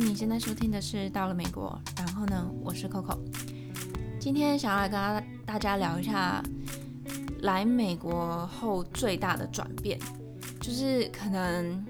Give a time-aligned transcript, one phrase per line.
[0.00, 3.18] 你现在收听的是到了美国，然后呢，我是 Coco。
[4.18, 6.42] 今天想要来跟大家聊一下
[7.42, 10.00] 来美国后最大的转变，
[10.58, 11.84] 就是可能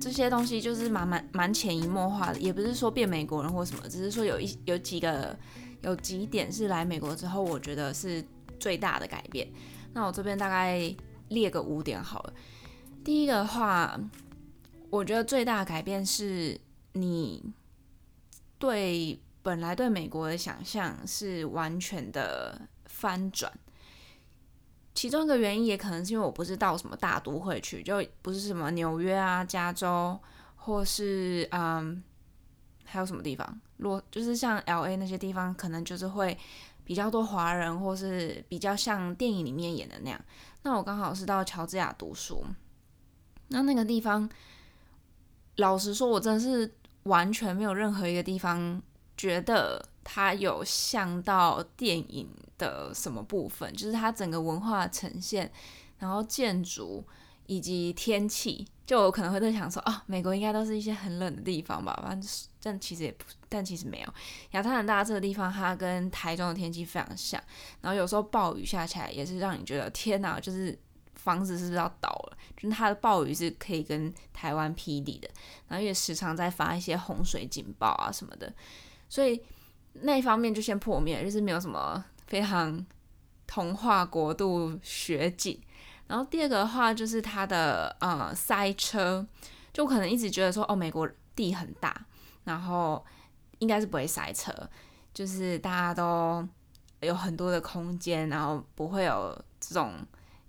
[0.00, 5.38] 这些东西就是蛮蛮蛮潜移默化的，也不是说变美国人或什么，只是说有一有几个
[5.82, 8.24] 有几点是来美国之后，我觉得是
[8.58, 9.46] 最大的改变。
[9.92, 10.92] 那我这边大概
[11.28, 12.32] 列个五点好了。
[13.04, 14.00] 第一个的话。
[14.90, 16.56] 我觉得最大的改变是
[16.94, 17.52] 你
[18.58, 23.52] 对本来对美国的想象是完全的翻转。
[24.94, 30.16] 其中一个原因也可能是因为我不是到什么大都会去，就不是什么纽约啊、加州，
[30.54, 32.00] 或是嗯，
[32.84, 36.38] 还有什么地方，若就是像 LA 那些地方，可能就是会
[36.84, 40.24] 比较多华人，或是比较像电影里面演的那样。
[40.62, 42.44] 那我刚好是到乔治亚读书，
[43.48, 44.30] 那那个地方。
[45.58, 46.74] 老实说，我真的是
[47.04, 48.82] 完全没有任何一个地方
[49.16, 55.50] 觉得它有像到电影的什么部分，就是它整个文化呈现，
[55.98, 57.04] 然后建筑
[57.46, 61.98] 以及天气，就我可能会在想说，啊，美国应该都是一些很冷的地方吧？
[62.02, 62.30] 反正
[62.62, 64.14] 但其实也不，但其实没有。
[64.52, 67.42] 亚特兰大这个地方，它跟台中的天气非常像，
[67.80, 70.78] 然后有时候暴雨下起来，也是让你觉得天哪，就是。
[71.14, 72.36] 房子是不是要倒了？
[72.56, 75.28] 就是它的暴雨是可以跟台湾匹敌的，
[75.68, 78.52] 然后也时常在发一些洪水警报啊什么的，
[79.08, 79.42] 所以
[79.94, 82.84] 那一方面就先破灭，就是没有什么非常
[83.46, 85.60] 童话国度雪景。
[86.06, 89.26] 然后第二个的话就是它的呃塞车，
[89.72, 92.06] 就可能一直觉得说哦，美国地很大，
[92.44, 93.04] 然后
[93.58, 94.52] 应该是不会塞车，
[95.12, 96.46] 就是大家都
[97.00, 99.94] 有很多的空间，然后不会有这种。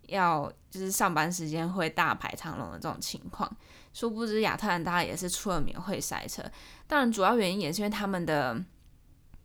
[0.08, 3.50] 要就是上班时间会大排长龙的这种情况，
[3.94, 6.44] 殊不知亚特兰大也是出了名会塞车。
[6.88, 8.60] 当然，主要原因也是因为他们的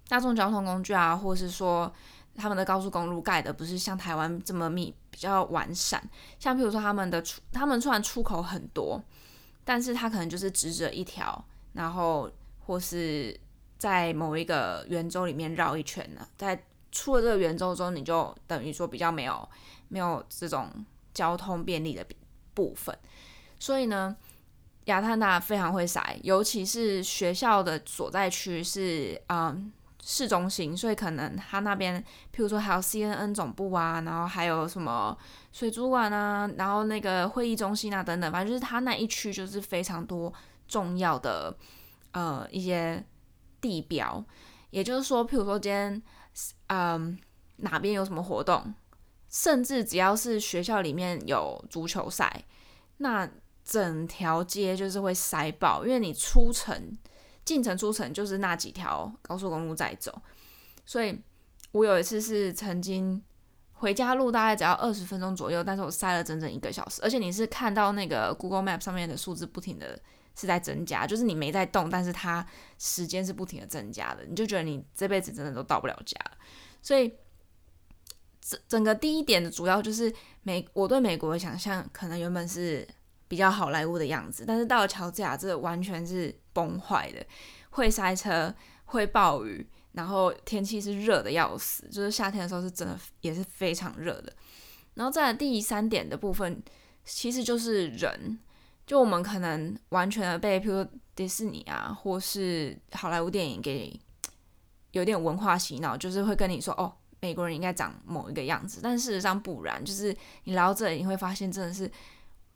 [0.08, 1.92] 大众交通工具啊，或是说
[2.34, 6.02] 他们的高速公路盖的不是像台湾这么密，比较完善。
[6.38, 9.02] 像譬如说他们的出，他们虽然出口很多，
[9.64, 13.38] 但是它可能就是直着一条，然后或是
[13.78, 19.48] 在某一个圆周里面绕一圈呢，在出了这个圆周中，你就等于说比较没有。
[19.90, 20.70] 没有这种
[21.12, 22.06] 交通便利的
[22.54, 22.96] 部分，
[23.58, 24.16] 所以呢，
[24.84, 32.00] 亚特兰大非常会塞，尤其是学校的所在区是嗯市中心，所以可能他那边，
[32.32, 35.16] 譬如说还有 CNN 总部啊，然后还有什么
[35.50, 40.32] 水族馆啊，然后那个会议中心啊等等，反正就是他那一区就是非常多
[40.68, 41.56] 重要的
[42.12, 43.04] 呃一些
[43.60, 44.24] 地标，
[44.70, 46.00] 也就是说，譬如说今天
[46.68, 47.18] 嗯
[47.56, 48.72] 哪边有什么活动。
[49.30, 52.44] 甚至只要是学校里面有足球赛，
[52.96, 53.30] 那
[53.64, 56.98] 整条街就是会塞爆，因为你出城、
[57.44, 60.20] 进城、出城就是那几条高速公路在走。
[60.84, 61.16] 所以
[61.70, 63.22] 我有一次是曾经
[63.74, 67.00] 回家路大概只要二十分钟左右，但是我塞了整整一个小时。
[67.04, 69.96] 而且你是看到那个 Google Map 上面的数字不停的
[70.34, 72.44] 是在增加，就是你没在动，但是它
[72.78, 76.18] 时间是不停的增加的，你就觉得你这辈子真的都到不了家。
[76.82, 77.14] 所以。
[78.50, 80.12] 整整个第一点的主要就是
[80.42, 82.84] 美，我对美国的想象可能原本是
[83.28, 87.24] 比较好莱坞的样子，但是到了乔治亚，这完全是崩坏的，
[87.70, 88.52] 会塞车，
[88.86, 94.32] 会暴雨，然后天气是热的要死，就是夏天的时候是真的也是非常热的。
[94.94, 96.60] 然后在第三点的部分，
[97.04, 98.36] 其实就是人，
[98.84, 103.96] 就我们可能完全的被，譬如说迪士尼啊，或是好莱坞电影给
[104.90, 106.92] 有点文化洗脑，就是会跟你说哦。
[107.20, 109.84] 美国人应该长某一个样子，但事实上不然。
[109.84, 111.90] 就是你来到这里，你会发现真的是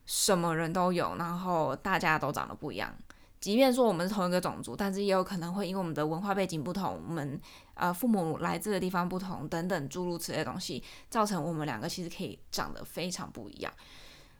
[0.06, 2.94] 什么人都有，然后大家都长得不一样。
[3.40, 7.38] 即便说我们是同一个种族，但是也有可能会因为我们的文化背景不同，我们
[7.74, 13.70] 呃父母来自的地方不同等等诸如此类的东西，造成我们两个其实可以长得非常不一样。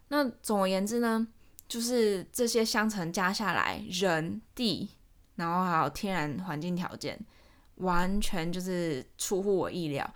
[0.09, 1.27] 那总而言之呢，
[1.69, 4.89] 就是这些相乘加下来，人地，
[5.35, 7.19] 然后还有天然环境条件。
[7.77, 10.09] 完全就是出乎我意料，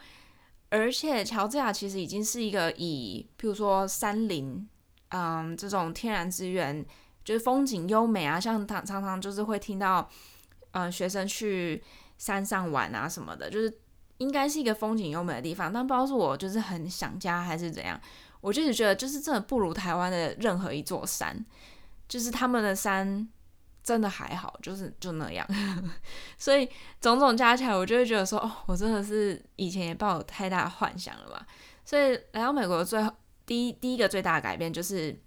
[0.69, 4.69] 而且乔治亚其实已经是一个以，譬如说山林，
[5.09, 6.85] 嗯，这种天然资源，
[7.25, 10.09] 就是风景优美啊，像常常常就是会听到，
[10.71, 11.83] 嗯，学生去
[12.17, 13.79] 山上玩啊什么的，就是
[14.19, 15.73] 应该是一个风景优美的地方。
[15.73, 18.01] 但不知道是我就是很想家还是怎样，
[18.41, 21.45] 我就是觉得就是真的不如台湾的任何一座山，
[22.07, 23.29] 就是他们的山。
[23.89, 25.49] 真的还好，就是就那样，
[26.37, 26.69] 所以
[27.01, 31.47] 种种加起来，我就会觉得说，哦，我真的是以前也抱有太大的幻想了吧。
[31.87, 33.11] 所以来到美国的最后
[33.47, 35.19] 第一第一个最大的改变就是，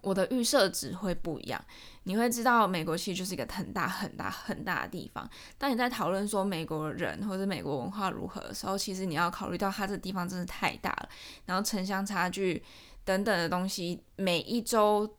[0.00, 1.62] 我的预设值会不一样。
[2.04, 5.28] 你会知道，美国其实就是一个很大很大很大的地方。
[5.58, 11.08] 当你在讨论说美国人或者美国文化如何的时候，其实你要考虑到它这地方真的太大了，
[11.44, 12.62] 然后城乡差距
[13.04, 15.18] 等等的东西，每一周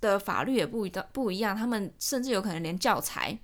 [0.00, 3.38] 的法律也不一不一样，他们甚至有可能连教材、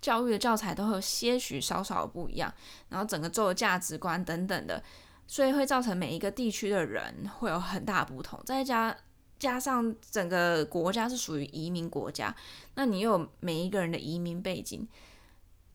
[0.00, 2.52] 教育的教材都会有些许稍稍不一样，
[2.88, 4.82] 然后整个州的价值观等等的，
[5.26, 8.40] 所以会造成每一个地区的人会有很大不同。
[8.44, 8.96] 再加
[9.38, 12.34] 加上整个国家是属于移民国家，
[12.74, 14.86] 那你又有每一个人的移民背景，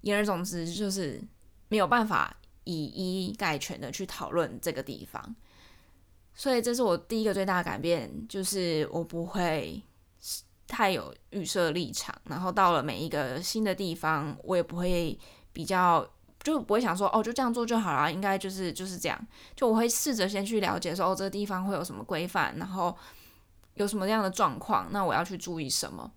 [0.01, 1.21] 言而总之就是
[1.69, 2.35] 没有办法
[2.65, 5.35] 以一概全的去讨论这个地方，
[6.33, 9.81] 所以这是我第一个最大的改变，就是我不会
[10.73, 15.17] 太有预设立场，然后到了每一个新的地方，我也不会
[15.51, 16.05] 比较
[16.41, 22.97] 就不会想说哦，就这样做就好了，应该就是就是这样，就我会试着先去了解说哦，这个地方会有什么规范，然后。
[23.75, 24.87] 有什么样的状况？
[24.91, 26.11] 那我要去注意什么？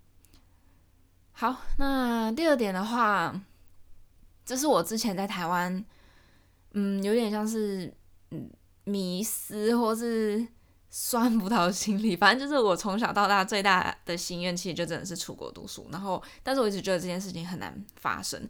[1.31, 3.33] 好，那第二点的话，
[4.45, 5.83] 这是我之前在台湾，
[6.73, 7.91] 嗯，有点像是
[8.29, 8.47] 嗯
[8.83, 10.47] 迷思或是
[10.99, 15.87] 酸葡萄心理，反正就是我从小到大最大的心愿，其实就真的是出国读书。
[15.91, 18.49] 然后，但是我一直觉得这件事情很难发生。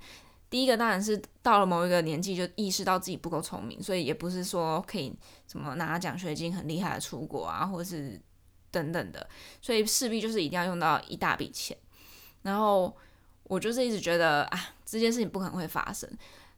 [0.50, 5.14] 第一个当然是到了某一个年纪就意识到自己不够聪明，所以也不是说可以
[5.46, 8.20] 什么拿奖学金很厉害的出国啊，或者是。
[8.70, 9.28] 等等的，
[9.62, 11.76] 所以势必就是一定要用到一大笔钱，
[12.42, 12.96] 然后
[13.44, 16.08] 我就是一直觉得啊，这件事情不可能会发生，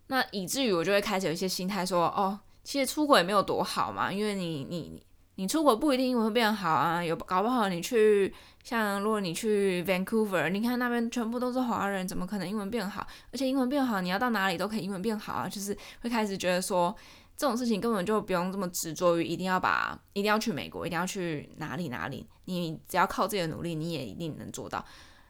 [0.08, 5.02] 那以至于我就会开始有一些心态说，哦，其实出国也没有多好嘛，因为你你
[5.40, 13.08] 你出国不一定英文会变好啊，有搞不好你去像如果你去 Vancouver，你看那边全部都是华人，怎么可能英文变好？
[13.32, 16.94] 而且英文变好，你要到哪里都可以英文变好啊，就是会开始觉得说。
[17.38, 22.28] 这种事情根本就不用这么执着于一定要把，一定要去美国，一定要去哪里哪里。
[22.44, 24.84] 你只要靠自己的努力，你也一定能做到。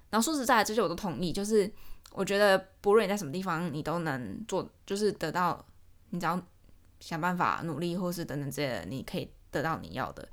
[0.10, 1.32] 然后说实在，这些我都同意。
[1.32, 1.72] 就是
[2.14, 5.64] 我觉得不论你在什么地方，你都能做，就是得到。
[6.10, 6.42] 你只要
[7.00, 10.28] 想办法努力，或是等等这些，你可以得到你要的。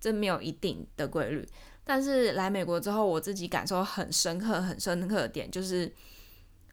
[0.00, 1.46] 这没有一定的规律。
[1.84, 5.92] 但是来美国之后，我自己感受很深刻、很深刻的点，就是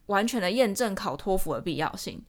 [0.08, 2.24] 完全的验证考托福的必要性。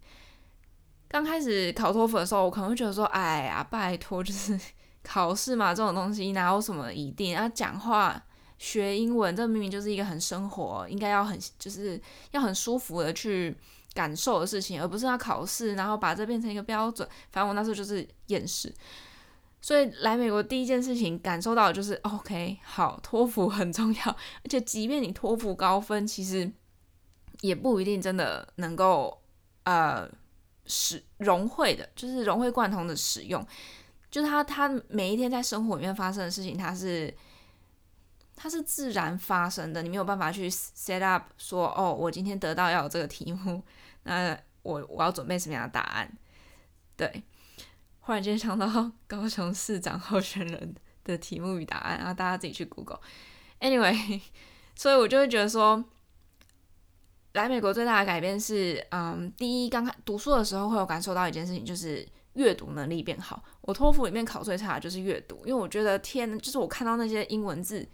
[1.08, 4.58] 刚开始考托福的时候，我可能会觉得说：“哎呀，拜托，就是
[5.02, 7.36] 考试嘛，这种东西哪有什么一定？
[7.36, 8.20] 啊，讲话
[8.58, 12.00] 学英文，这明明就是一个很生活，应该要很就是
[12.32, 13.56] 要很舒服的去
[13.92, 17.08] 感受的事情，而不是要考试，然后把这变成一个标准。
[17.30, 18.72] 反正我那时候就是厌世，
[19.64, 26.52] 所以来美国第一件事情感受到的就是，OK，好，托福很重要，而且即便你托福高分，其实
[27.40, 29.22] 也不一定真的能够
[29.62, 30.06] 呃。”
[30.66, 33.46] 使融会的，就是融会贯通的使用，
[34.10, 37.14] 就是他他每一天在生活里面发生的事情，他是
[38.34, 43.62] 它是自然发生的，你没有办法去 set up 说哦，我今天得到要有这个题目，
[44.04, 46.10] 那我我要准备什么样的答案？
[46.96, 47.22] 对，
[48.04, 53.00] 忽然间想到高雄市长候选人的题目与答案，然后大家自己去 Google。
[53.60, 54.20] Anyway，
[54.74, 55.84] 所以我就会觉得说。
[57.32, 63.42] 来美国最大的改变是，嗯，第一，刚开读书的时候会有感受到一件事情，就是阅读能力变好。
[63.62, 67.84] 我托福里面考最差的就是阅读，因为我觉得天，就是我看到那些英文字，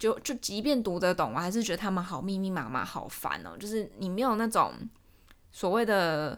[0.00, 3.56] 就就即便读得懂，我还是觉得他们好密密麻麻，好烦哦。
[3.56, 4.72] 就是你没有那种
[5.52, 6.36] 所谓的，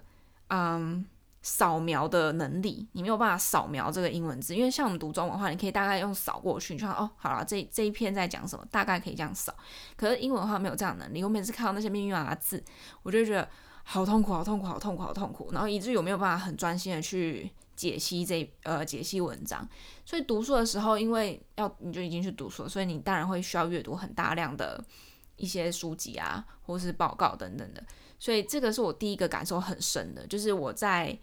[0.49, 1.07] 嗯。
[1.51, 9.55] 扫描的能力，你没有办法扫描这个英文字，因为像我们读中文的话，你可以大概用扫过去，你就哦，好了，这这一篇在讲什么，大概可以这样扫。
[9.97, 12.63] 可是英文的话没有这样的能力，我每次看到那些密密麻麻字，
[13.03, 13.49] 我就觉得
[13.83, 19.67] 好痛苦，好痛苦，好痛苦，好痛苦，然后以至于我没有办法很专心的去解析这呃解析文章。
[20.05, 24.85] 所以读书的时候，因为要你就已经去读书了，所以你当然会需要阅读很大量的
[25.37, 27.83] 一些书籍啊，或是报告等等的。
[28.19, 31.19] 所以这个是我第一个感受很深的，就是我在。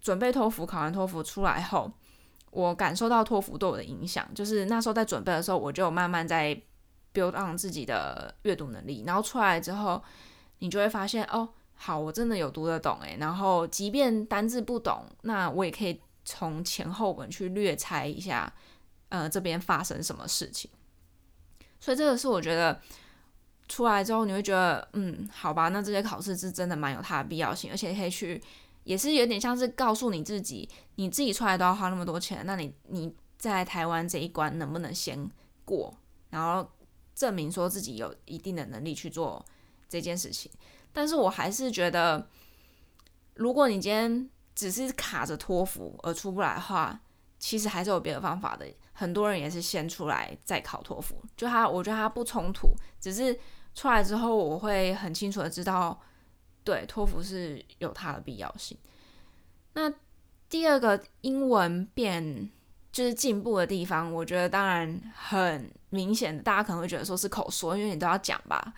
[0.00, 1.92] 准备托福，考完托福出来后，
[2.50, 6.60] 我感受到托福对我的影响，就是那时候在准备的时候，我就慢慢在
[7.12, 9.04] build on 自己的阅读能力。
[9.06, 10.02] 然后出来之后，
[10.58, 13.16] 你就会发现，哦，好，我真的有读得懂诶。
[13.20, 18.52] 然后即便单字不懂，那我也可以从前后文去略猜一下，
[19.10, 20.70] 呃，这边发生什么事情。
[21.78, 22.80] 所以这个是我觉得
[23.68, 28.42] 出来之后，你会觉得，嗯，好吧，那这些考试是真的蛮有它的必要性，而且可以去。
[28.84, 35.30] 也是有点像是告诉你自己，你自己出来都要花那么多钱，那你你在台湾这一关能不能先
[35.64, 35.96] 过，
[36.30, 36.70] 然后
[37.14, 39.44] 证明说自己有一定的能力去做
[39.88, 40.50] 这件事情。
[40.92, 42.28] 但是我还是觉得，
[43.34, 47.00] 如果你今天只是卡着托福而出不来的话，
[47.38, 48.66] 其实还是有别的方法的。
[48.92, 53.38] 很多人也是先出来再考托福，就他，我觉得他不冲突，只是
[53.74, 55.98] 出来之后，我会很清楚的知道，
[56.64, 58.76] 对，托福是有它的必要性。
[59.74, 59.92] 那
[60.48, 62.50] 第二个英文变
[62.92, 68.74] 就是进步的地方，我觉得当然很明显，大家可能会觉得说是口说，因为你都要讲吧，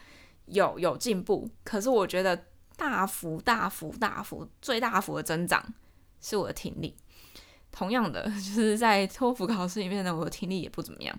[0.46, 1.48] 有有进步。
[1.64, 2.44] 可是我觉得
[2.76, 5.64] 大幅大幅大幅最大幅的增长
[6.20, 6.94] 是我的听力。
[7.70, 11.18] 同样的， 就是在托福考试里面呢，我的听力也不怎么样，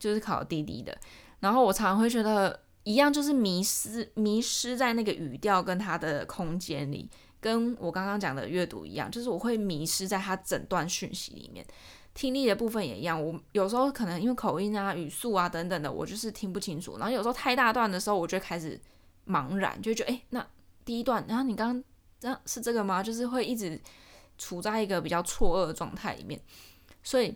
[0.00, 0.98] 就是考低低的。
[1.38, 11.66] 然后我常常会觉得一样，就是迷失迷失在那个语调跟它的空间里，跟我刚刚讲的阅读一样，就是我会迷失在它整段讯息里面。
[12.14, 16.96] 听力的部分也一样，我有时候可能因为口音啊、语速啊等等的，我就是听不清楚。
[16.98, 18.80] 然后有时候太大段的时候，我就开始
[19.26, 20.46] 茫然，就觉得哎，那
[20.84, 21.84] 第一段，然后你刚刚
[22.20, 23.02] 这样是这个吗？
[23.02, 23.80] 就是会一直。
[24.38, 26.38] 处在一个比较错愕的状态里面，
[27.02, 27.34] 所以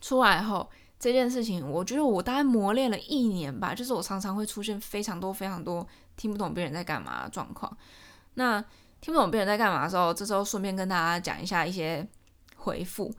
[0.00, 0.68] 出来后
[1.00, 3.74] 这件事情，我觉得我大概磨练了一年吧。
[3.74, 7.74] 就是我常常会出现非常多非常多听不懂别人在干嘛的状况。
[8.34, 8.60] 那
[9.00, 12.06] 听不懂别人在干嘛的时候，这时候顺便跟大家讲一下一些
[12.54, 13.10] 回复。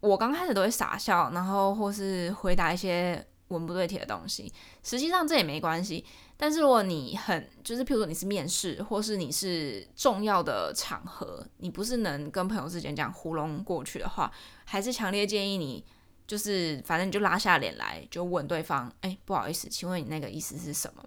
[0.00, 4.52] 我刚开始都会傻笑，然后或是回答一些文不对题的东西。
[4.82, 6.04] 实际上这也没关系。
[6.36, 14.30] 但是如果你很就是，譬如说你是面试，或是你是重要的场合，你不是能跟朋友之间这样糊弄过去的话，
[14.64, 15.84] 还是强烈建议你，
[16.28, 21.02] 就是反正你就拉下脸来，就问对方，哎，不好意思，请问你那个意思是什么？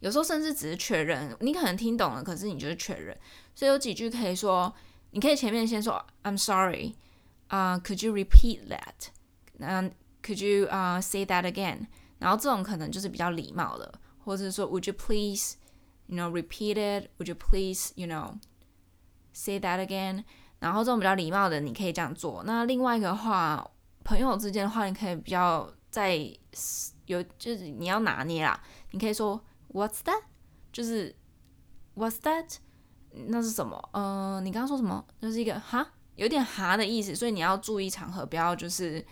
[0.00, 3.16] 有时候甚至只是确认，你可能听懂了，可是你就是确认。
[3.54, 4.74] 所以有几句可以说，
[5.10, 6.94] 你可以前面先说 I'm sorry，
[7.48, 9.10] 啊、uh,，Could you repeat that？
[9.58, 9.90] 嗯、
[10.22, 11.86] uh,，Could you 啊、uh, say that again？
[12.18, 15.56] 然后这种可能就是比较礼貌的，或者是说，Would you please,
[16.06, 17.10] you know, repeat it?
[17.18, 18.38] Would you please, you know,
[19.32, 20.24] say that again?
[20.60, 22.42] 然后这种比较礼貌的，你可以这样做。
[22.44, 23.68] 那另外一个话，
[24.04, 26.16] 朋友之间的话，你可以比较在
[27.06, 28.60] 有就是你要拿捏啦。
[28.90, 29.42] 你可以说
[29.72, 30.22] What's that？
[30.72, 31.14] 就是
[31.94, 32.56] What's that？
[33.26, 33.88] 那是什么？
[33.92, 35.04] 呃，你刚刚说什么？
[35.20, 39.04] 就是一个哈，有点哈的意思，所以你要注意场合，不要就是。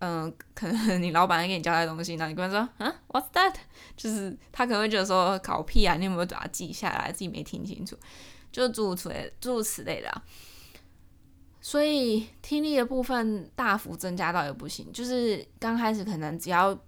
[0.00, 3.52] 嗯、可能你老板在给你交代东西，那你跟他说，啊，What's that？
[3.96, 7.10] 就是他可能会觉得说搞屁啊，你有没有把它记下来？
[7.10, 7.98] 自己没听清楚，
[8.52, 10.22] 就诸如此类，诸如此类的。
[11.60, 16.78] 所以听力的部分大幅增加到也不行，就是刚开始可能只要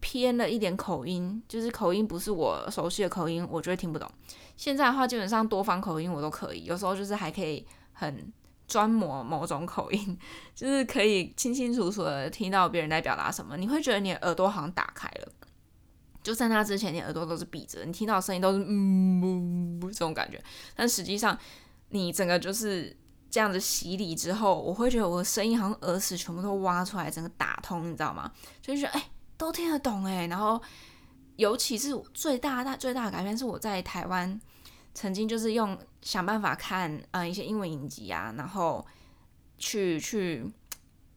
[0.00, 4.10] 偏了一点口音，就是口音不是我熟悉的口音，我就会听不懂。
[4.56, 8.32] 现在的话，基本上多方口音我都可以，有时候就是还可以很。
[8.68, 10.18] 专模某种口音，
[10.54, 13.56] 就是可以清清楚楚的听到别人在表达什么。
[13.56, 15.32] 你会觉得你的耳朵好像打开了，
[16.22, 20.38] 就在那之前，你耳朵都是闭着，你听到声音都是嗯，这种感觉。
[20.76, 21.38] 但实际上，
[21.88, 22.94] 你整个就是
[23.30, 28.30] 这样子洗礼之后，我会觉得我的声音好像耳屎全部都挖出来，整个打通，你知道吗？
[28.60, 30.26] 就觉得哎，都听得懂哎。
[30.26, 30.60] 然后，
[31.36, 34.40] 尤其是最大大最大的改变是我在台湾。
[34.94, 38.84] 曾经就是用想办法看呃一些英文影集啊，然后
[39.56, 40.44] 去去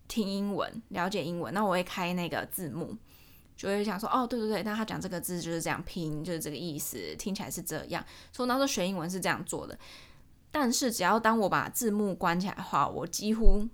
[0.08, 1.52] 听英文，了解英文。
[1.52, 2.96] 那我会开那个字幕，
[3.58, 8.06] 就会想说哦，对对对，那他讲这个字就是这样拼，就是这个意思，听起来是这样。
[8.32, 9.76] 所以那时候学英文是这样做的。
[10.52, 13.68] 但是只要当我把字幕关起来的话，我几乎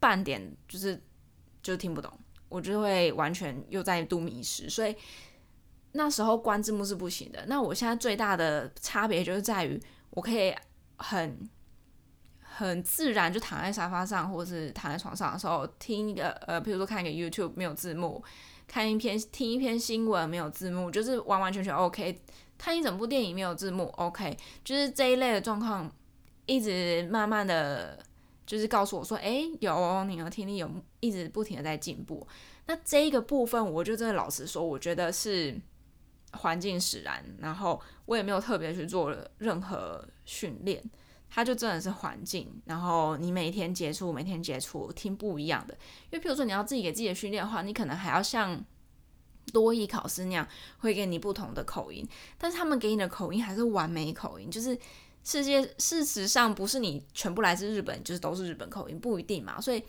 [0.00, 1.02] 半点就是
[1.62, 2.12] 就听不懂，
[2.48, 4.68] 我就会完全又再度迷失。
[4.68, 4.94] 所以。
[5.92, 7.42] 那时候关字幕是不行的。
[7.46, 10.54] 那我现在最大的差别就是在于，我可以
[10.96, 11.48] 很
[12.40, 18.22] 很自然就躺在沙发上，或是躺在床上的时候听一个呃，比如说看一个 YouTube 没有字幕，
[18.66, 22.22] 看一篇听一篇新闻没有字幕，就是完完全全 OK。
[22.58, 25.90] 看一整部电影没有字幕 OK，就是这一类的状况，
[26.48, 28.04] 一直慢慢的
[28.44, 32.26] 就是告诉我说，哎，有，你的听力有一直不停的在进步。
[32.66, 35.56] 那这一个部分，我就真的老实说，我觉得是。
[36.32, 40.78] 环境使然，然后我也没有特别去做任何训练，
[41.30, 42.60] 它就真的是环境。
[42.66, 45.72] 然后你每天接触，每天接触，听不一样的。
[46.10, 48.62] 因为譬如说你要自己给自己的训练的话，你可能还要像
[49.54, 50.46] 多益考试那样，
[50.80, 54.78] 会给你不同的口音，但是他们给你的口音还是完美口音，就是
[55.24, 59.82] 世界事实上不是你全部来自日本，就是都是日本口音，不一定嘛，所以。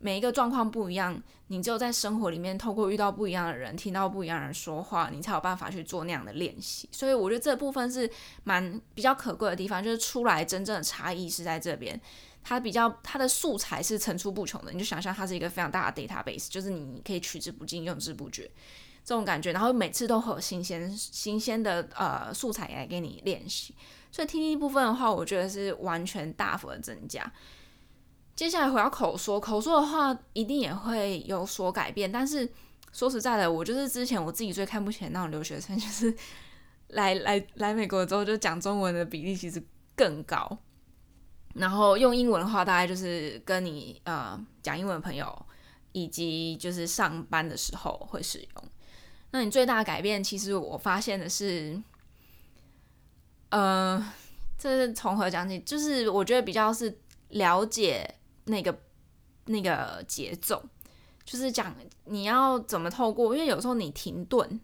[0.00, 6.88] 每一个状况不一样，你只有在生活里面透过遇到不一样的人，听到不一样的人说话，你才有办法去做那样的练习。
[6.92, 8.08] 所以我觉得这部分是
[8.44, 12.00] 蛮比较可贵的地方，就是出来真正的差异是在这边，
[12.44, 14.70] 它比较它的素材是层出不穷的。
[14.70, 18.48] 你就想象它是一个非常大的 database，就是你可以取之不尽、用之不绝
[19.08, 23.74] 这种感觉，然后每次都会有新鲜新鲜的呃素材来给你练习。
[24.12, 27.32] 所以听力部分的话，我觉得是完全大幅的增加。
[28.36, 32.12] 接下来回到口说，口说的话一定也会有所改变。
[32.12, 32.46] 但是
[32.92, 36.14] 说实在的，我就是之前我自己最看不起的那种留学生，就是
[36.88, 39.62] 来 来来美国之后就讲中文的比例其实
[39.96, 40.58] 更高。
[41.54, 45.46] 然后用英文的话，大概就是跟你呃讲英文的朋友，
[45.92, 48.64] 以及就是上班的时候会使用。
[49.30, 51.78] 那你最大的改变，其实我发现的是，
[53.50, 54.12] 呃，
[54.56, 55.60] 这是从何讲起？
[55.60, 58.14] 就是我觉得比较是了解
[58.46, 58.74] 那个
[59.44, 60.64] 那个节奏，
[61.26, 61.74] 就是讲
[62.06, 64.58] 你要怎么透过，因为有时候你停顿，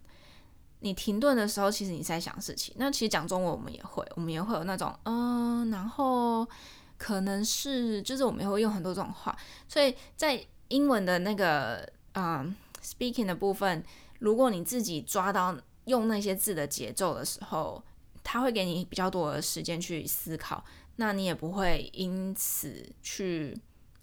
[0.81, 2.75] 你停顿的时候，其实你在想事情。
[2.79, 6.49] 那其实讲中文我们也会，我们也会有那种嗯、然后
[6.97, 9.37] 可能是就是我们也会用很多这种话，
[9.69, 13.85] 所以在英文的那个嗯、speaking 的部分。
[14.21, 15.57] 如果你自己抓到
[15.87, 17.83] 用那些字的节奏的时候，
[18.23, 20.65] 他会给你比较多的时间去思考，
[20.97, 23.55] 那你也不会因此去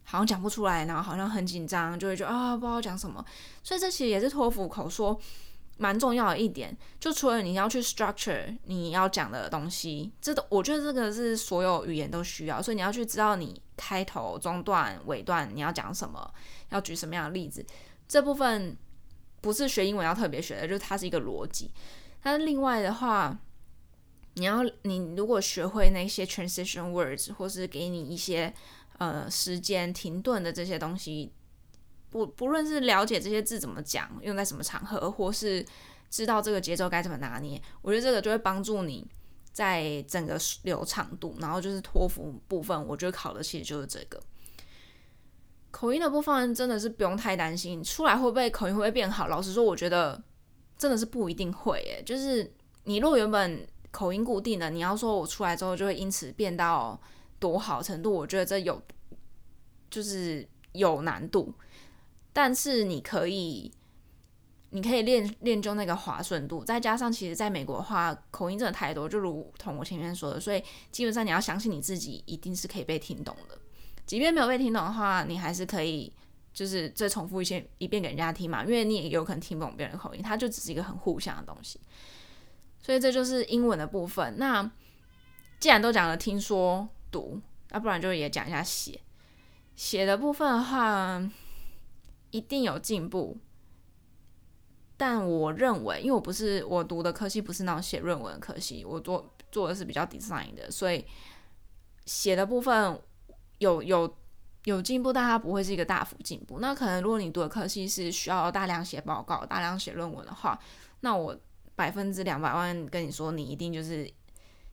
[0.04, 3.26] 好像讲不出来，然后好像很紧张，就会觉得啊不知道讲什么。
[3.64, 5.20] 所以这其实也是托福口说
[5.78, 16.32] 蛮重要的一点，就除了你要去 structure 你要讲的东西，这都我觉得这个是所有语言都需要，所以你要去知道你开头、中段、尾段你要讲什么，
[16.70, 17.66] 要举什么样的例子，
[18.08, 18.78] 这部分。
[19.42, 21.72] 不是学英文要特别学的，就是它是一个逻辑。
[22.22, 23.36] 但是另外的话，
[24.36, 28.54] 你要你如果学会那些 transition words，或是给你一些
[29.00, 31.34] 呃时间停顿的这些东西，
[32.10, 35.66] 不不论是了解这些字怎么讲，用在什么场合，或是
[36.10, 39.06] 知道这个节奏该怎么拿捏，我觉得这个就会帮助你
[39.52, 41.36] 在整个流畅度。
[41.40, 44.22] 然后就是托福部分，我觉得考的其实就是这个。
[45.72, 49.28] 口音的部分真的是不用太担心，出来会不会口音会不会变好？
[49.28, 50.22] 老实说，我觉得
[50.78, 52.04] 真的是不一定会诶。
[52.06, 57.00] 就是你如果原本口音固定的，你要说我出来之后就会因此变到
[57.40, 58.82] 多好程度，我觉得这有
[59.90, 61.54] 就是有难度。
[62.34, 63.72] 但是你可以，
[64.70, 73.58] 你可以练练就那个滑顺度，再加上其实在美国的话，口音真的太多，就如同我前面说的，所以基本上你要相信你自己一定是可以被听懂的。
[74.06, 76.12] 即便没有被听懂的话，你还是可以
[76.54, 81.80] 就是再重复一些一遍给人家听嘛，因为你也有可能听不懂别人的口音，它就只是一个很互相的东西。
[82.82, 84.38] 所以这就是英文的部分。
[84.38, 84.70] 那
[85.60, 89.00] 既然都讲了听说读，那不然就也讲一下写。
[89.76, 91.32] 写的部分的话，
[92.32, 93.38] 一定有进步。
[94.98, 101.06] 但我认为，因为我不是我读的科系不是那种写论文的科系，我做做的是比较 design 的，所以
[102.06, 103.00] 写的部分。
[103.62, 104.18] 有有
[104.66, 106.60] 有进步，但它不会是一个大幅进步。
[106.60, 110.60] 那可能如果你读的科系是需要大量写报告、大量写论文的话，
[111.02, 111.38] 那我
[111.76, 114.12] 百分之两百万跟你说，你一定就是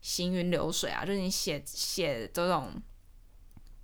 [0.00, 1.04] 行云流水啊！
[1.04, 2.72] 就是你写写这种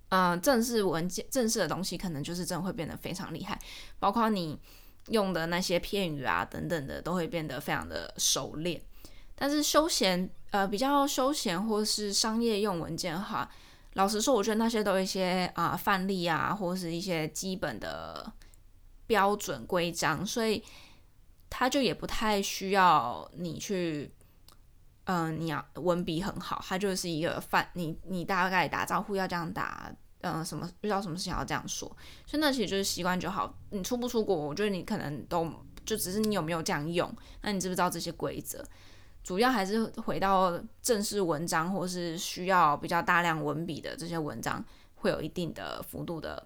[0.09, 3.59] 嗯、正式文件、正式的东西，可能就是真的会变得非常厉害。
[3.99, 4.57] 包括你
[5.07, 8.81] 用的那些片语啊等等的，都会变得非常的熟练。
[9.35, 13.49] 但是休闲呃比较休闲或是商业用文件的话，
[13.95, 18.31] 老实说，我觉得那些都一些啊、范例啊，或是一些基本的
[19.07, 20.61] 标准规章，所以
[21.49, 24.13] 他就也不太需要你去，
[25.05, 29.89] 嗯、你要文笔很好，他就是一个范，你你大概打招呼要这样打，
[30.21, 31.87] 嗯、什么遇到什么事情要这样说，
[32.27, 33.57] 所以那其实就是习惯就好。
[33.69, 35.49] 你出不出国，我觉得你可能都
[35.85, 37.09] 就只是你有没有这样用，
[37.41, 38.61] 那你知不知道这些规则？
[39.25, 46.45] 主要还是回到正式文章，或是需要比较大量文笔的这些文章，会有一定的幅度的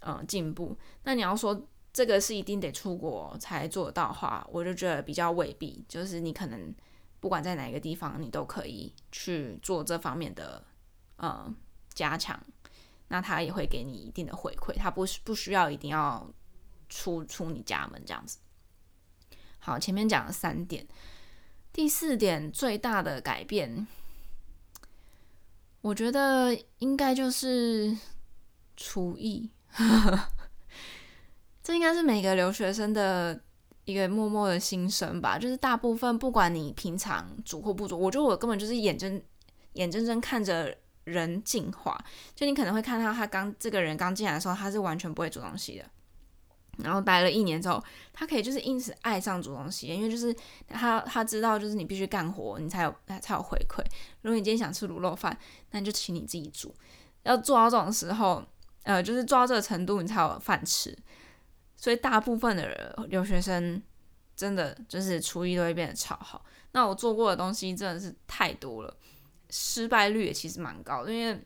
[0.00, 0.76] 嗯进步。
[1.04, 5.84] 那你要说这个是一定得出国才做到的话，我就觉得比较未必。
[5.88, 6.74] 就是你可能
[7.20, 10.60] 不管在哪个地方，你都可以去做这方面的
[11.18, 11.54] 嗯
[11.94, 12.36] 加强。
[13.06, 16.28] 那他也会给你一定的回馈，他不不需要一定要
[16.88, 18.38] 出出你家门这样子。
[19.60, 20.84] 好，前面讲了三点。
[21.78, 23.86] 第四点最大的改变，
[25.80, 27.96] 我觉得应该就是
[28.76, 29.48] 厨艺。
[31.62, 33.40] 这应该是每个留学生的
[33.84, 35.38] 一个默默的心声吧。
[35.38, 39.22] 就是大部分不管你平常煮或不煮，我觉得我根本就是眼睁
[39.74, 41.96] 眼睁睁看着人进化。
[42.34, 45.84] 就你可能会看到他刚这个人刚进来的时候，他是完全不会煮东西的。
[46.78, 50.34] 然后待了一年之后，他可以就是因此爱上煮东西，因为就是
[50.68, 53.84] 他他知道就是你必须干活，你才有才有回馈。
[54.22, 55.36] 如果你今天想吃卤肉饭，
[55.70, 56.74] 那你就请你自己煮。
[57.24, 58.42] 要做到这种时候，
[58.84, 60.96] 呃，就是做到这个程度，你才有饭吃。
[61.76, 63.82] 所以大部分的人留学生
[64.34, 66.44] 真的就是厨艺都会变得超好。
[66.72, 68.96] 那我做过的东西真的是太多了，
[69.50, 71.40] 失败率也其实蛮高，因为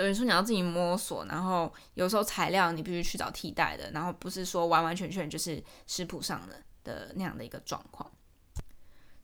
[0.00, 8.10] 等于说你要自己摸索，然后有时候材料你必须去找替代的，然后不是说完完全全就是食谱上的的那样的一个状况。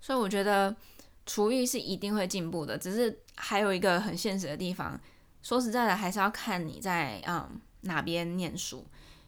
[0.01, 0.75] 所以我觉得
[1.25, 5.01] 厨艺是一定会进步的，只是还有一个很现实的地方，
[5.43, 8.87] 说实在的，还是要看你在嗯哪边念书。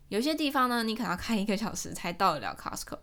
[0.08, 2.98] 有些地方呢，你可能要开一个小时才到得了 Costco，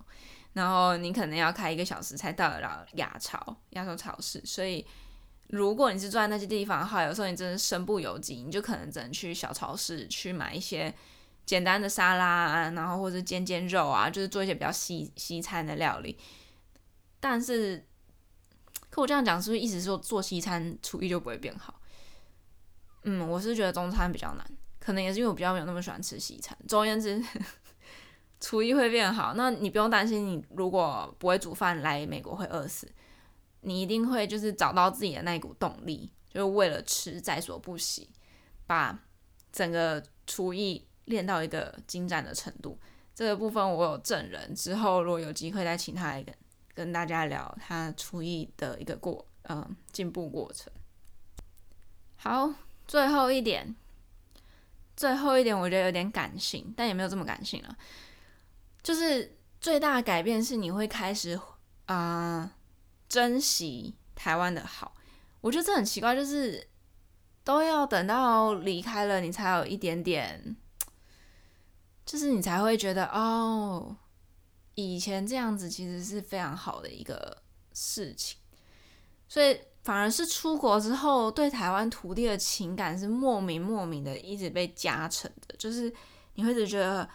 [0.54, 4.86] 然后你可能要开一个小时才到得了亚超、亚洲超市，所以。
[5.50, 10.94] 如果你是住在那些地方的话，有时候你真的身不由己，你就可能只能去小超市去买一些
[11.46, 16.18] 简单的沙拉啊，然后或者煎煎肉啊，就是做一些比较西西餐的料理。
[17.20, 17.86] 但是，
[18.90, 21.80] 可我这样讲是不是意思是说做西餐厨艺就不会变好？
[23.04, 24.46] 嗯，我是觉得中餐比较难，
[24.80, 26.58] 可能也是因为我比较没有那么喜欢吃西餐。
[26.68, 27.24] 总而言之，
[28.42, 32.92] 厨艺会变好，那你不用担心，你如果不会煮饭来美国会饿死。
[33.66, 38.08] 你一定会就是找到自己的那一股动力，就是为了吃在所不惜，
[38.68, 38.98] 把
[39.52, 42.80] 整个厨艺练到一个精湛的程度。
[43.16, 46.36] 这个部分我有证人，之后如果有机会再请他来跟
[46.76, 50.72] 跟大家聊他厨艺的一个过嗯进步过程。
[52.18, 52.54] 好，
[52.88, 53.76] 最后一点，
[54.96, 57.76] 最后一点我觉得有点感性，但也没有这么感性了。
[58.84, 61.40] 就是最大的改变是你会开始
[61.88, 62.52] 啊。
[63.16, 64.94] 珍惜台湾的好，
[65.40, 66.68] 我觉得这很奇怪，就是
[67.46, 70.58] 都要等到离开了，你才有一点点，
[72.06, 73.96] 就是你才会觉得哦，
[74.74, 78.38] 以前这样子其实是非常好的一个事情，
[79.30, 85.90] 所以反而是出国之后，对台湾土地的情感是莫名莫名的一直被加成的，就是
[86.34, 87.10] 你会一直觉得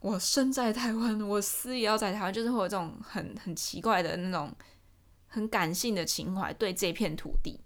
[0.00, 4.54] 我生在台湾，我死也要在台湾，就是会有这种很很奇怪的那种。
[5.28, 7.60] 很感性的情怀对这片土地，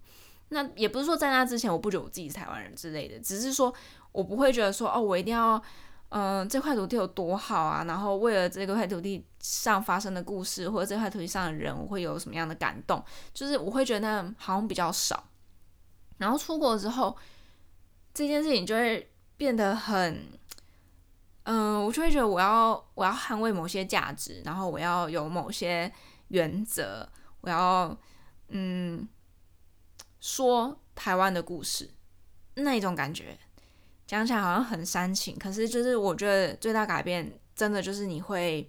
[0.49, 3.73] 那也不是说在那之前我不觉得我自己是台湾人之类的，只是说
[4.11, 5.61] 我不会觉得说哦，我一定要，
[6.09, 13.01] 嗯、这块土地有多好啊，然后为了这个块土地上发生的故事或者这块土地上的人，我会有什么样的感动，
[13.33, 15.23] 就是我会觉得好像比较少。
[16.17, 17.15] 然后出国之后，
[18.13, 20.27] 这件事情就会变得很，
[21.43, 25.89] 嗯、我就会觉得我要我要捍卫某些价值，然后我要有某些
[26.27, 27.07] 原则。
[27.41, 27.97] 我要
[28.49, 29.07] 嗯
[30.19, 31.89] 说台湾的故事，
[32.55, 33.37] 那一种感觉
[34.07, 38.67] 讲起来好像很煽情，可是就是我觉得最大改变真的就是你会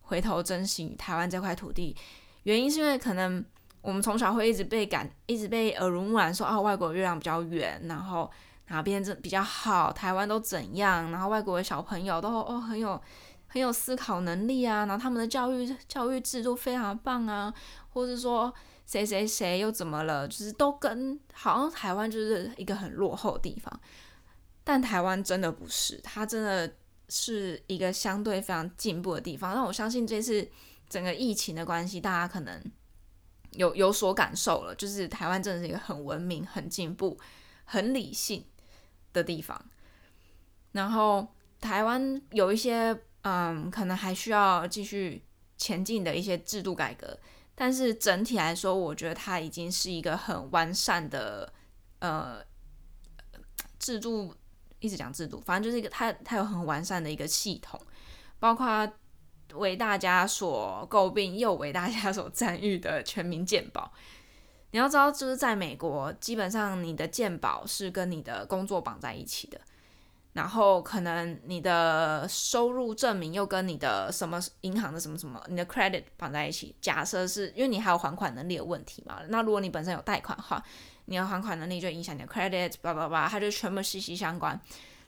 [0.00, 1.96] 回头珍惜台湾这块土地。
[2.42, 3.44] 原因是因为可能
[3.82, 8.30] 我们从小会一直被感，一直被耳濡目染说啊，外国月亮比较圆，然后
[8.68, 13.00] 哪边这比较好，台湾都怎样，然后外国的小朋友都哦很有
[13.50, 17.52] 很有思考能力啊，然后他们的教育教育制度非常棒啊。
[17.92, 18.54] 或是说
[18.86, 20.26] 谁谁谁又怎么了？
[20.28, 23.80] 就是都跟好像台湾就是一个很落后的地方，
[24.62, 26.72] 但台湾真的不是，它真的
[27.08, 29.52] 是一个相对非常进步的地方。
[29.56, 30.48] 那我相信这次
[30.88, 32.62] 整个疫情的关系，大家可能
[33.54, 37.18] 有有所感受了，就是台湾真的是一个很文明、很进步、
[37.64, 38.44] 很理性
[39.12, 39.60] 的地方。
[40.70, 41.26] 然后
[41.60, 45.22] 台湾有一些嗯，可能还需要继续
[45.56, 47.18] 前进的一些制度改革。
[47.54, 51.52] 但是整体来说，我觉得它已经是一个很完善的
[51.98, 52.42] 呃
[53.78, 54.34] 制度，
[54.78, 57.78] 一直讲制度，反正就是一个它它有很完善的一个系统，
[58.38, 58.90] 包括
[59.52, 63.92] 为大家所诟病又为大家所赞誉的全民健保。
[64.70, 69.60] 你要知道，就是在美国，基本上你的健保是跟你的工作绑在一起的。
[70.32, 76.72] 然后可能你的收入证明又跟你的什么银行的什么什么，你的 credit 绑在一起。
[76.80, 79.20] 假设是因为你还有还款能力的问题嘛？
[79.28, 80.62] 那如果你本身有贷款的话，
[81.06, 84.58] 你的还款能力就影响你的 credit，叭叭叭，它就全部息息相关。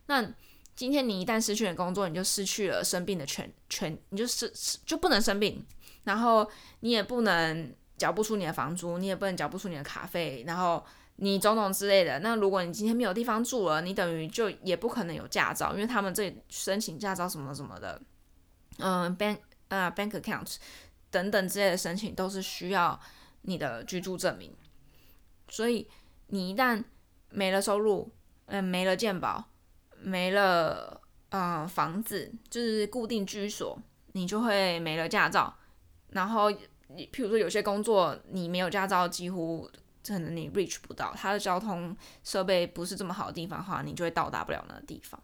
[0.06, 0.28] 那
[0.74, 4.52] 今天你一旦失去了工作，你就失去了生病的权权，你就是
[4.85, 5.64] 就不能生病，
[6.02, 10.85] 然后你也不能缴不出你的房租，你也不能缴不出你的卡费，然后。
[11.24, 18.02] 你种种之类的，那如果你今天没有地方住了，你等于就也不可能有驾照，因为他们这里申请驾照什么什么的，
[18.78, 20.56] 嗯、，bank 啊、bank account
[21.12, 22.98] 等等之类的申请都是需要
[23.42, 24.52] 你的居住证明，
[25.48, 25.88] 所以
[26.26, 26.82] 你一旦
[27.28, 28.11] 没了收入，
[28.46, 29.44] 嗯、没了健保，
[30.00, 33.78] 没了呃房子，就是固定居所，
[34.14, 35.56] 你就会没了驾照，
[36.08, 36.50] 然后
[36.88, 39.70] 你譬如说有些工作你没有驾照，几乎。
[40.06, 45.20] 可能你 reach 不到它的交通设备不是这么好的地方的话，你就会到达不了那个地方，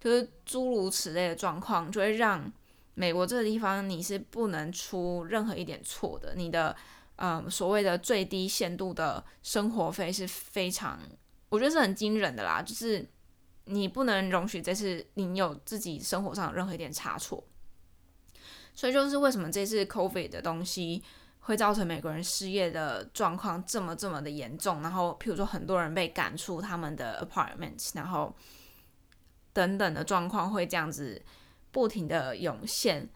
[0.00, 2.52] 就是诸如此类的状况，就会让
[2.94, 6.34] 美国这个地方你是不能出任何一点错的。
[6.34, 6.74] 你的
[7.16, 10.98] 嗯所谓的最低限度的生活费是非常
[11.48, 13.08] 我觉得是很惊人的啦，就是
[13.66, 17.44] 你不能容许这次你有自己生活上任何一点差错。
[18.74, 21.00] 所以就是为什么这次 COVID 的东西
[21.46, 28.34] 会造成美国人失业的状况这么这么的严重，然后譬如说很多人被赶出他们的 apartments，然后
[29.52, 31.20] 等等的状况会这样子
[31.70, 33.06] 不停的涌现。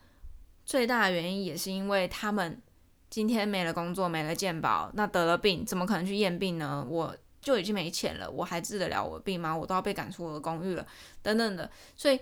[0.66, 2.60] 最大的原因也是因为他们
[3.08, 6.86] 今天没了工作，没了健保，那得了病怎么可能去验病呢？
[6.86, 9.56] 我就已经没钱了，我还治得了我的病吗？
[9.56, 10.86] 我都要被赶出我的公寓了，
[11.22, 11.70] 等等的。
[11.96, 12.20] 所以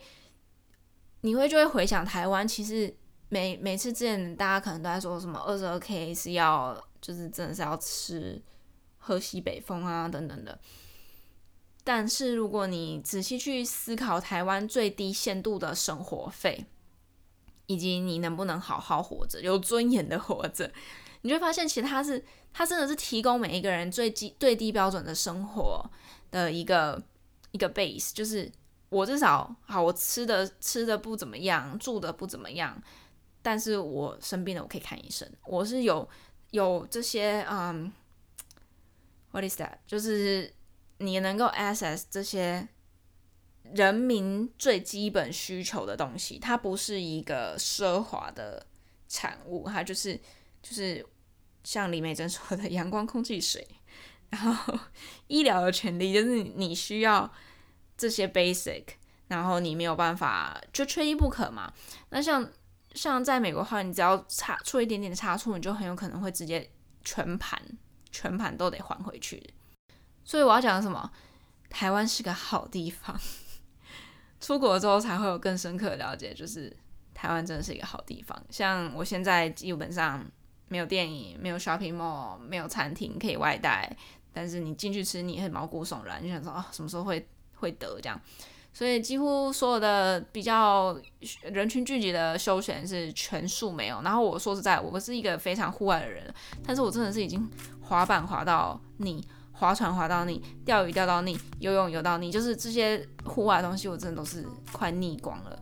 [1.22, 2.94] 你会就会回想台湾，其实。
[3.28, 8.40] 每每次之前大家可能都在说什么二十二 K 是要就是真的是要吃
[8.98, 10.58] 喝西北风啊等等的，
[11.82, 16.66] 但是如果你仔细去思考台湾最低限度的生活费，
[17.66, 20.72] 以及你能不能好好活着、有尊严的活着，
[21.22, 25.88] 你就会发现其实它是它真的是提供每一个人最低最低标准的生活
[26.30, 27.02] 的一个
[27.50, 28.50] 一个 base，就是
[28.88, 32.80] 我至少好，我吃的吃的不怎么样，住的不怎么样。
[33.46, 35.30] 但是我生病了，我可以看医生。
[35.44, 36.08] 我是有
[36.50, 37.92] 有这些，嗯、
[39.30, 39.74] ，what is that？
[39.86, 40.52] 就是
[40.98, 42.66] 你能够 access 这些
[43.72, 48.66] 人民最基本需求的东西，它不是一个奢华的
[49.06, 50.20] 产物，它就是
[50.60, 51.06] 就是
[51.62, 53.64] 像李美珍说的阳光、空气、水，
[54.30, 54.76] 然后
[55.28, 57.32] 医疗的权利，就是你需要
[57.96, 58.86] 这些 basic，
[59.28, 61.72] 然后你没有办法就缺一不可嘛。
[62.08, 62.50] 那像。
[62.96, 66.68] 像在美国的话，你只要差出一点点的差错，你就很有可能会直接
[67.04, 67.60] 全盘
[68.10, 69.54] 全盘都得还回去。
[70.24, 71.12] 所以我要讲什么？
[71.68, 73.14] 台湾是个好地方，
[74.40, 76.74] 出国之后才会有更深刻的了解，就是
[77.12, 78.40] 台湾真的是一个好地方。
[78.50, 80.24] 像我现在基本上
[80.68, 83.94] 没有电影，没有 shopping mall，没有餐厅可以外带，
[84.32, 88.20] 但是你进去吃，你也很毛骨悚然，你想说啊，什么时候会会得这样？
[88.76, 90.94] 所以几乎所有的比较
[91.44, 94.02] 人群聚集的休闲是全数没有。
[94.02, 96.22] 然后我说实在，我不是一个非常户外的人，
[96.62, 105.58] 但是我真的是已经滑板滑到腻，划船滑到腻，钓鱼钓到腻，游泳游到腻，就是这些户外的东西我真的都是快腻光了。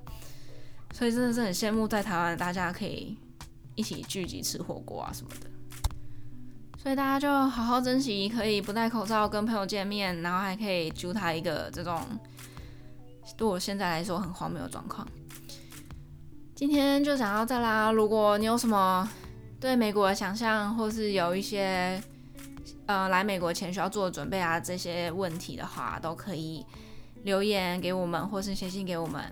[0.92, 3.16] 所以真的是很羡慕在台湾大家可以
[3.76, 5.46] 一起聚集吃火锅啊什么的。
[6.82, 12.00] 所以大家就好好珍惜可以不戴口罩跟朋友见面，然后还可以揪他一个这种。
[13.36, 15.06] 对我现在来说很荒谬的状况，
[16.54, 17.90] 今天就讲到这啦。
[17.90, 19.08] 如果你有什么
[19.60, 22.00] 对美国的想象，或是有一些
[22.86, 26.64] 呃来美国前需要做的准备啊这些问题的话，都可以
[27.24, 29.22] 留言给我们，或是写信给我们。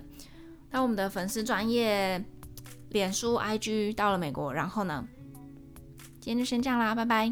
[0.71, 2.23] 那我们的粉丝专业
[2.89, 5.07] 脸书 IG 到了美国，然后呢，
[6.19, 7.31] 今天就先这样啦，拜拜。